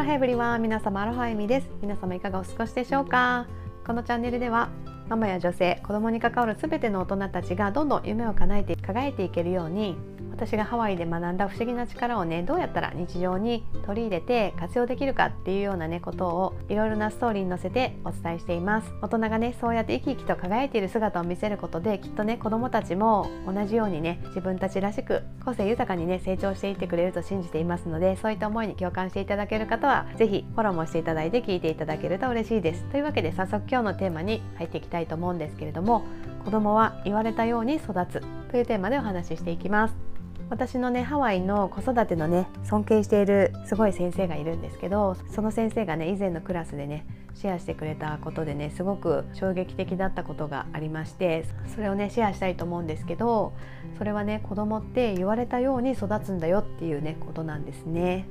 [0.00, 1.68] ロヘブリは皆様アロハエミです。
[1.82, 3.46] 皆様いかがお過ごしでしょうか？
[3.86, 4.70] このチャンネルでは
[5.10, 9.98] ママや女性子供に関わる全ての大人たちがどんどん夢を叶えて輝いていけるように
[10.40, 18.90] 私がハワイで学んだ不思議な力をねどうやったら日常に取り入れて活用できるかっていうようなねことをいろいろなストーリーに乗せてお伝えしています。
[19.02, 32.84] 大人がねそうやって生き生きと輝いている姿を見せることできっとね子どもたちも同じようにね自分たちらしく個性豊かにね成長していってくれると信じていますのでそういった思いに共感していただける方は是非フォローもしていただいて聞いていただけると嬉しいです。
[32.84, 36.02] というわけで早速今日のテーマに入っていきたいと思うんですけれども
[36.46, 40.09] 子供は言われたように育つというテーマでお話ししていきます。
[40.50, 53.52] 私のねハワイの子育てのね尊敬しているすごい先生がいるんですけどその先生がね以前のクラスでねシェアしてくれたことでねすごく衝撃的だったことがありましてそれをねシェアしたいと思うんですけど
[53.96, 58.26] それはね子供って言われたように育つんだよっていうねことなんですね。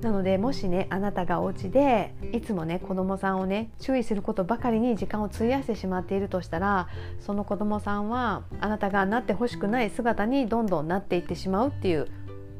[0.00, 6.88] なのでもしねあなたがお家でいつもね子供さんをね注意することばかりに時間を費やしてしまっているとしたら
[7.20, 12.08] その子供さんはあなたがなってほしくない姿にどんどんなっていってしまうっていう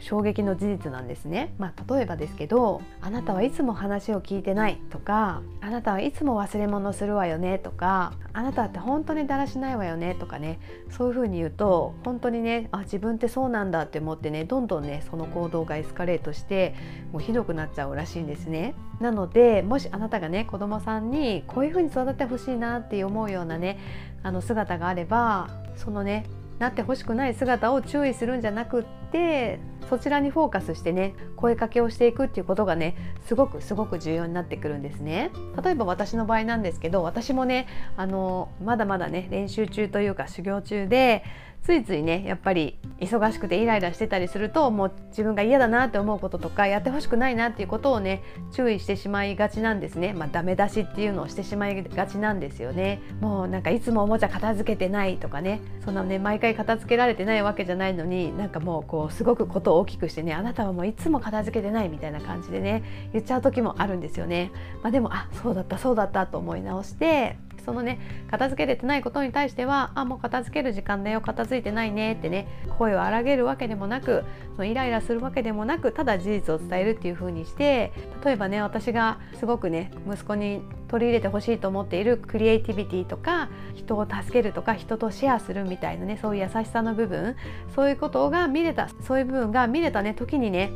[0.00, 10.58] 衝撃の事実なんですね、まあ、例えばですけど「あなたはいつも話を聞いてない」とか「あなたはいつも忘れ物するわよね」とか「あなたって本当にだらしないわよね」とかね
[10.90, 16.74] そういうふうに言うと本当にねあ自分ってそうなんだって思ってねどんどんねその行動がエスカレートして
[17.12, 18.74] もうひどくなっちゃうらしいんですね。
[19.00, 23.78] なのでもしあなたがね子供さんにこういうふうに育ってほしいなって思うようなね
[24.22, 26.24] あの姿があればそのね
[26.58, 32.96] なってほしくない姿を注意するんじゃなくってそちらにフォーカスしてね声かけをしていくっていうことがね
[33.26, 35.30] すごくすごく重要になってくるんですね。
[35.62, 41.24] 例えば私の場合なんですけど私もねあのまだまだね練習中というか修行中で
[41.64, 50.12] ついついねやっぱり忙しくてイライラしてたりするともう自分が嫌だなって思うこととかやってほしくないなっていうことをね注意してしまいがちなんですね。
[50.12, 53.00] まあダメ出しっていうのをしてしまいがちなんですよね。
[53.20, 64.50] もうなんかいつもおもちゃ片付けてないとかねそんなね毎回片付けられてないわけじゃないのになんかもうこうすごくことを大きくしてねあなたはもういつも片付けてないみたいな感じでね言っちゃう時もあるんですよね。
[64.82, 67.98] まあでもあそうだったそうだったと思い直してそのね
[68.30, 72.46] 片付けれてないことに対しては「あもう片付ける時間だよ片付いてないね」ってね
[72.78, 74.24] 声を荒げるわけでもなく
[74.56, 77.92] そのイライラするわけでもなくただ事実を伝えるっていう風にして
[78.24, 87.36] 例えばね私がすごくね息子に取り入れてほしいと思っているクリエイティビティとか人を助けるとか人とシェアするみたいなねそういう優しさの部分
[87.74, 90.70] そういうことが見れたそういう部分が見れたね時にね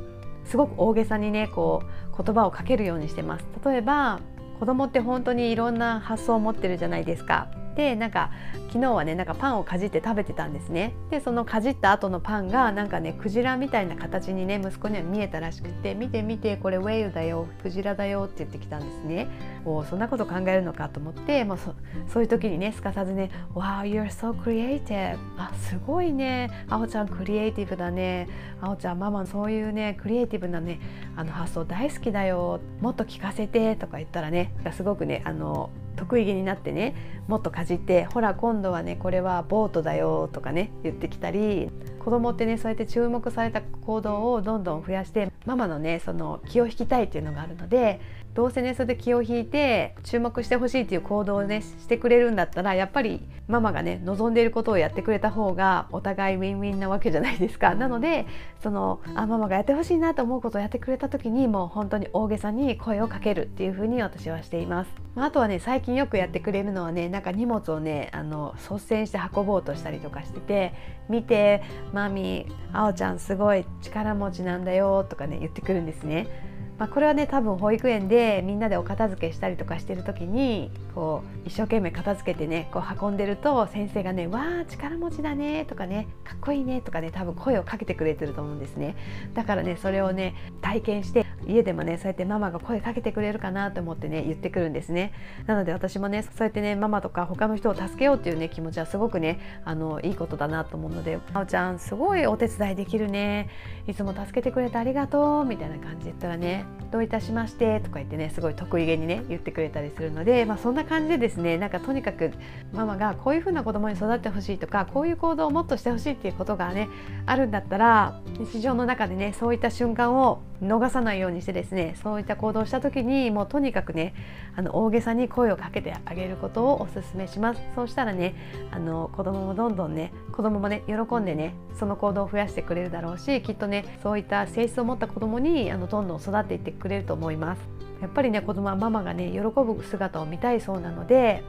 [0.44, 3.44] すごく大げさにねこう言葉をかけるようにしてます。
[3.64, 4.20] 例えば
[4.58, 7.46] 子供って本当にいろんな発想を持ってるじゃないですか。
[7.78, 8.32] でなんか
[8.66, 10.94] 昨日はねなんかパンをかじって食べてたんですね。
[11.10, 19.28] でそのかじった後のパンがなんかねクジラみたいな形にね息子には見えたらしくて見て見てこれウェイルだよクジラだよって言ってきたんですね。
[19.64, 21.72] おそんなこと考えるのかと思ってもうそ
[22.12, 26.50] そういう時にねすかさずね「Wow you're so creative」あすごいね。
[26.68, 28.26] あおちゃんクリエイティブだね。
[28.60, 30.80] あおちゃんママそういうねクリエイティブなね
[31.14, 32.58] あの発想大好きだよ。
[32.80, 36.94] もっと聞かせてとか言ったらねすごくねあの得意げになってね
[37.26, 41.70] もっとかじってほら今度はねこれはボートだよとかね言ってきたり
[42.08, 48.00] 子供ってねそうやって注目された行動をどんどん増やしてママのねその気を引きたいっていうのがあるので
[48.32, 57.74] どうせねそれで気を引いて注目してほしいっていう行動をねしてくれるんだったらやっぱりママがね望んでいることをやってくれた方がお互いウィンウィンなわけじゃないですか。
[57.74, 58.26] なので
[58.62, 64.90] そのあママがやってほしいなと思うことをやってくれた時にもう本当に大げさに声をかけるっていうふうに私はしています。
[65.16, 70.74] あとはね最近よくやってくれるのはねなんか荷物をねあの率先して運ぼうとしたりとかしてて
[71.08, 71.62] 「見て
[71.98, 76.46] マミあおちゃんすごい力持ちなんだよ」とかね言ってくるんですね。
[76.78, 88.94] まあ、これはね多分保育園でみんなでお片付けしたりとかしてる時にこう一生懸命片付けてねこう運んでると先生がね「わあ力持ちだね」とかね「かっこいいね」とかね多分声をかけてくれてると思うんですね
[89.34, 95.12] だからねそれをね体験して家でもねそうやってママが声かけてくれるかなと思ってね言ってくるんですね。
[95.46, 103.48] なので私もねそうやってねママとか他の人を助けようっていうね気持ちはすごくねあのいいことだなと思うので「あおちゃんすごいお手伝いできるね。
[103.86, 112.32] いつも助けてくれてありがとう」みたいな感じで言ったらねどういたしましてとか言ってねすごい得意げにね言ってくれたりするので、まあ、そんな感じでですねなんかとにかく
[112.72, 116.88] ママがこういう風な子供に育ってほしいとかこういう行動をもっとしてほしいっていうことがね
[117.26, 124.14] あるんだったら日常の中でねそういった瞬間を逃さないようにしてですねそういった行動をした時にもうとにかくね
[124.56, 127.60] あの大げさに声をかけてあげることをお勧めします。
[127.74, 128.34] そうしたらね
[128.70, 137.62] あの子供もどんどんね子供もね喜んでねその行動を増やしてくれるだろうしきっとねそういった性質を持った子供にあのどんどん育っていってくれると思います。
[138.00, 141.42] やっぱりね子供はママがね喜ぶ姿を見たいそうなので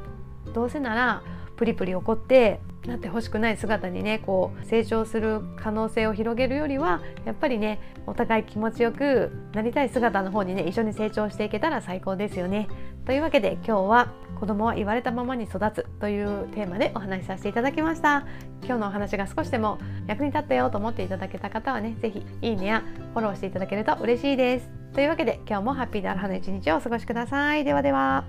[0.54, 1.22] どうせなら
[1.58, 12.68] プリプリ怒ってなってほしくない姿にねこう成長する可能性を広げるよりはやっぱりねお互い気持ちよくなりたい姿の方にね一緒に成長していけたら最高ですよね。
[13.06, 18.26] というわけで今日は子供は言われたままに育つというテーマでお話しさせていただきました。
[18.64, 22.84] 今日のお話が少しでも役に立ったよと思っていただけた方はね是非いいねや
[23.14, 24.70] フォローしていただけると嬉しいです。
[24.94, 27.64] というわけで今日もハッピーであるはの一日をお過ごしください。
[27.64, 28.25] ではでは。